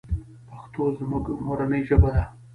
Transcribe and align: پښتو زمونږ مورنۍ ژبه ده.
پښتو 0.47 0.83
زمونږ 0.97 1.25
مورنۍ 1.45 1.81
ژبه 1.89 2.09
ده. 2.15 2.23